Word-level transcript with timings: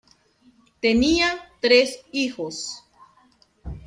Tenía 0.79 1.39
tres 1.59 1.99
hijos. 2.11 2.83